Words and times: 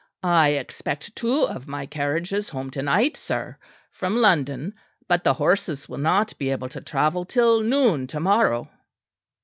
I 0.23 0.49
expect 0.53 1.15
two 1.15 1.43
of 1.43 1.67
my 1.67 1.85
carriages 1.85 2.49
home 2.49 2.71
to 2.71 2.81
night, 2.81 3.15
sir, 3.15 3.59
from 3.91 4.15
London; 4.17 4.73
but 5.07 5.23
the 5.23 5.35
horses 5.35 5.87
will 5.87 5.99
not 5.99 6.35
be 6.39 6.49
able 6.49 6.69
to 6.69 6.81
travel 6.81 7.23
till 7.23 7.61
noon 7.61 8.07
to 8.07 8.19
morrow." 8.19 8.67